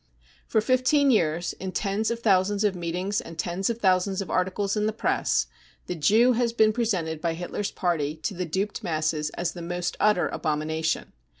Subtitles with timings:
[0.47, 4.75] For fifteen years, in tens of thousands of meetings and tens of thousands of articles
[4.75, 5.45] in the press,
[5.85, 9.95] the Jew has been presented by Hitler's Party to the duped masses as the most
[9.99, 11.13] utter abomination.